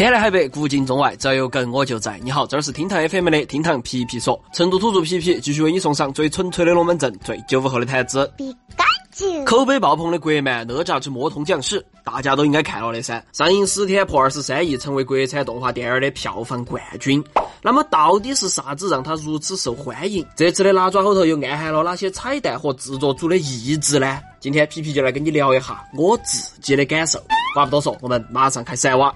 [0.00, 2.18] 天南海北，古今中外，只要有梗我就在。
[2.24, 8.32] 你好，这儿是厅堂 FM 的厅堂皮皮说，成都土著皮皮继续为你送上最纯粹的龙门阵，最九五后的谈资。
[9.44, 13.22] 口碑爆棚的国漫《哪吒之魔童降世》，大家都应该看了的噻。
[13.34, 17.22] 上映十天破二十三亿，成为国产动画电影的票房冠军。
[17.60, 20.26] 那么到底是啥子让它如此受欢迎？
[20.34, 24.18] 这次的哪吒后头又暗含了哪些彩蛋和制作组的意志呢？
[24.40, 27.22] 今天皮皮就来跟你聊一下我自己的感受。
[27.54, 29.14] 话不多说，我们马上开始挖。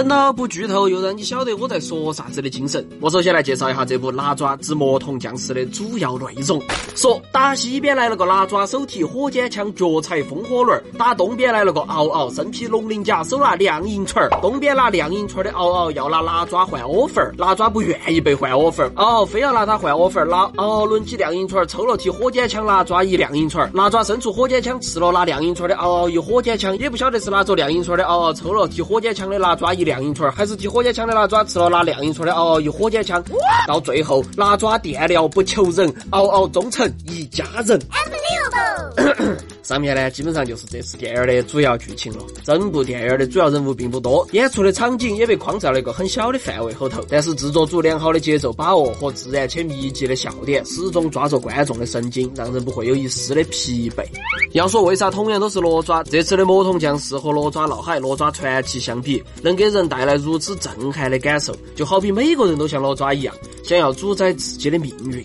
[0.00, 2.82] 本到不剧透，又让你晓得我在说啥子的精神。
[3.02, 6.58] 我首先来介绍一下这部《哪吒之魔童降世》的主要内容。
[7.00, 14.22] 说打西边来了个拿抓，手提火箭枪，脚踩风火轮；打东边来了个嗷嗷，身披龙鳞甲，手拿亮银锤。
[14.42, 20.26] 东边拿亮银锤的嗷嗷要拿拿抓换 offer，拿抓不愿意被换 offer，嗷嗷非要拿他换 offer。
[20.26, 23.70] 拿嗷嗷抡起亮银锤，抽了提火箭枪，拿抓一亮银锤儿。
[23.72, 29.72] 腊爪伸出火箭枪，刺了拿亮银锤的嗷嗷一火箭枪，也不晓得是拿着亮银锤的嗷嗷抽了提火箭枪的拿抓。
[29.72, 33.24] 一亮银锤，还是提火箭枪的拿抓吃了拿亮银锤的嗷嗷一火箭枪，
[33.66, 37.80] 到最后拿抓电疗不求人，嗷嗷忠诚一家人。
[39.62, 42.24] 上面呢，基本上就是这次电影的主要剧情了。
[42.42, 47.04] 整部电影的主要人物并不多，演出的场景也被框在了一个很小的范围后头。
[47.08, 54.04] 但是制作组良好的节奏把握和自然且密集的笑点，始终抓着观众的神经，让人不会有一丝的疲惫。
[54.52, 65.24] 要说为啥同样都是哪吒，这次的魔童降世和哪吒闹海、哪吒传奇相比，能给人带来如此震撼的感受，就好比每个人都像哪吒一样，想要主宰自己的命运。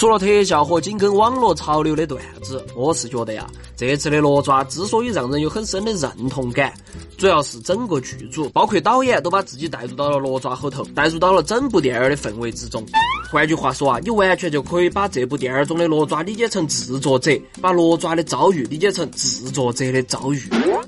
[0.00, 6.72] 除了特效和紧跟网络潮流的段子，我是觉得呀，这次的哪吒之所以让人有很深的认同感，
[7.18, 12.82] 主要是整个剧组，包括导演都把自己带入到了哪吒后头，带入到了整部电影的氛围之中。
[13.30, 20.40] 换句话说啊，你完全就可以把这部电影中的哪吒理解成制作者，把哪吒的遭遇理解成制作者的遭遇。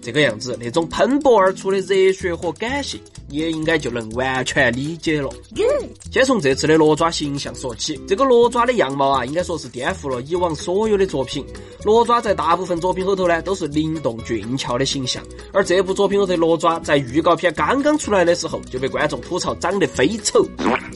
[0.03, 5.31] 这个样子，那种喷薄而出的热血和感性，你也应该就能完全理解了。
[6.11, 11.47] 先从这次的罗抓形象说起，这个罗抓的样貌啊，应该说是颠覆了以往所有的作品。
[11.85, 15.23] 罗抓在大部分作品后头呢，都是灵动俊俏的形象，
[15.53, 20.45] 而这部作品后头罗抓在预告片刚刚出来的时候，就被观众吐槽长得非丑。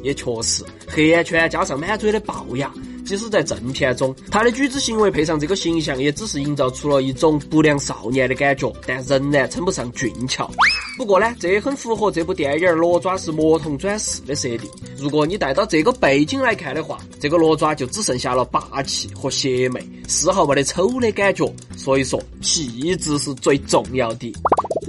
[0.02, 2.72] 也确实，黑眼圈加上满嘴的龅牙。
[3.06, 10.50] 即使在正片中，他的举止行为配上这个形象，也只是营造出了一种不良少年的感觉，但仍然称不上俊俏。
[10.98, 14.68] 不过呢，这也很符合这部电影罗爪是魔童转世的设定。
[14.98, 21.50] 如果你带到这个背景来看的话，这个罗爪就只剩下了霸气和邪魅，丝毫没得丑的感觉。
[21.76, 24.32] 所以说，气质是最重要的。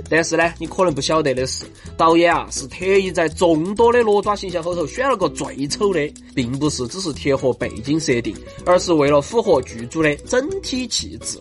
[0.09, 1.65] 但是呢，你可能不晓得的是，
[1.97, 8.35] 导演啊是特意在众多的哪吒形象后头选了个最丑的，并不是只是贴合背景设定，
[8.65, 11.37] 而是为了符合剧组的整体气质。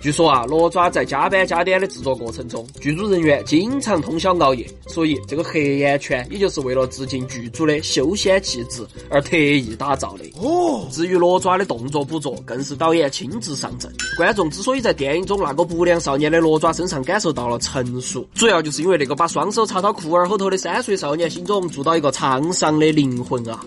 [0.00, 10.24] 据说啊，罗爪在加班加点的制作过程中，剧组人员经常通宵熬夜，所以这个黑眼圈也就是为了致敬剧组的修仙气质而特意打造的。
[10.40, 13.92] 哦，至于罗爪的动作捕捉，更是导演亲自上阵。
[14.16, 23.60] 观众之所以在电影中那个不良少年的罗爪身上感受到了成熟，主要就是因为那个把双手插到裤儿后头的三岁少年心中住到一个沧桑的灵魂啊。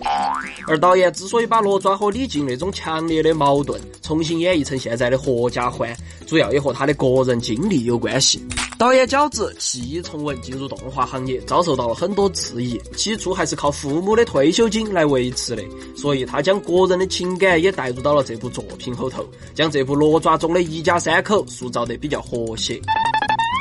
[0.66, 5.94] 而导演之所以把罗爪和李靖那种强烈的矛盾重新演绎成现在的合家欢。
[6.26, 8.44] 主要也和他的个人经历有关系。
[8.76, 12.78] 导演饺子弃医从文进入动画行业，遭受到了很多质疑。
[12.96, 15.62] 起初还是靠父母的退休金来维持的，
[15.96, 19.24] 所以他将个人的情感也带入到了这部作品后头，
[19.54, 22.80] 将这部《罗爪》中的一家三口塑造得比较和谐。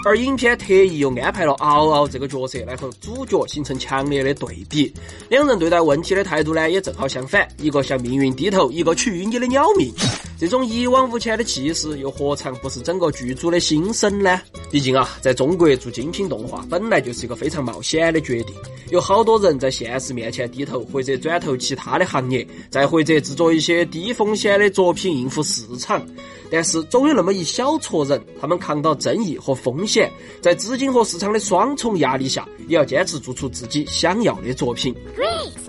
[0.05, 4.93] 而影片特意又安排了嗷嗷这个角色来和主角形成强烈的对比，
[5.29, 9.93] 两人对待问题的态度呢也正好相反，一个向命运低头，一个去你的鸟命。
[10.39, 14.41] 这种一往无前的气势，又何尝不是整个剧组的心声呢？
[14.69, 18.53] 毕竟啊，在中国做精品动画本来就是一个非常冒险的决定，
[18.89, 26.05] 有好多人在现实面前低头，或者转投其他的行业，再或者制作一些低风险的作品应付市场。
[26.51, 34.93] 但是总有那么一小撮人，他们扛到争议和风险，在资金和市场的双重压力下，也要坚持做出自己想要的作品。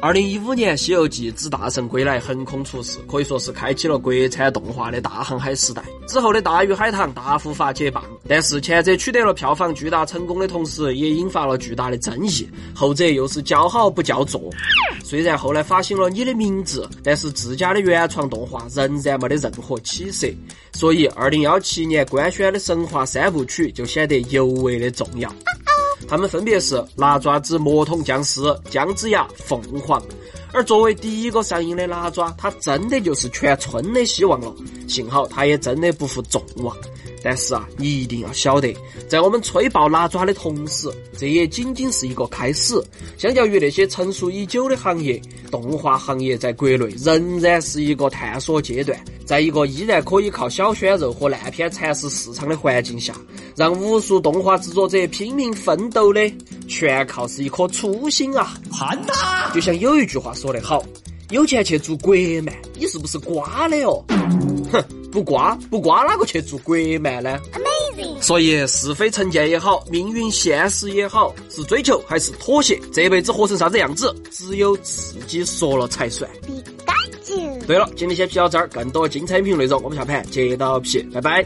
[0.01, 5.83] 二零一五年《西游记之大圣归来》横空出世，可以说是开启了国产动画的大航海时代。
[6.09, 14.41] 之后的大鱼海棠、大护法接棒，但是前者取得了票房巨大成功的同时，也引发了巨大的争议；后者又是叫好不叫座。
[15.03, 20.27] 虽然后来发行了你的名字，但是自家的原创动画仍然没得任何起色。
[20.73, 25.31] 所以，二零幺七年官宣的神话三部曲就显得尤为的重要。
[26.07, 28.41] 他们分别是《拿爪子魔童降世》
[28.71, 29.99] 《姜子牙凤凰》，
[30.55, 34.55] 而作为第一个上映的哪吒》，他真的就是全村的希望了。
[34.87, 36.75] 幸好他也真的不负众望。
[37.25, 38.77] 但是啊，你一定要晓得，
[39.09, 42.75] 在我们吹爆哪吒的同时，这也仅仅是一个开始。
[43.17, 45.21] 相较于那些成熟已久的行业，
[45.51, 49.03] 动画行业在国内仍然是一个探索阶段。
[49.25, 53.15] 在一个依然可以靠小鲜肉和烂片蚕食市场的环境下，
[53.57, 56.21] 让无数动画制作者拼命奋斗的，
[56.69, 58.55] 全靠是一颗初心啊！
[58.71, 59.51] 盘他！
[59.55, 60.83] 就像有一句话说得好。
[61.31, 64.05] 有钱去做国漫，你是不是瓜的哦？
[64.71, 68.21] 哼，不瓜不瓜，哪个去做国漫呢？Amazing！
[68.21, 76.31] 所以是非成见也好，命运现实也好，是追求还是妥协，这辈子活成啥子样子，只有自己说了才算。
[77.67, 81.45] 对了，今天先皮到这儿，更多精彩评论内容，我们下盘接到皮，拜拜。